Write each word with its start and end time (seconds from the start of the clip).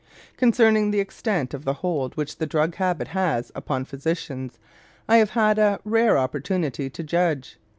Concerning 0.35 0.89
the 0.89 0.99
extent 0.99 1.53
of 1.53 1.63
the 1.63 1.73
hold 1.85 2.17
which 2.17 2.37
the 2.39 2.47
drug 2.47 2.73
habit 2.77 3.09
has 3.09 3.51
upon 3.53 3.85
physicians 3.85 4.57
I 5.07 5.17
have 5.17 5.29
had 5.29 5.59
a 5.59 5.79
rare 5.85 6.17
opportunity 6.17 6.89
to 6.89 7.03
judge. 7.03 7.59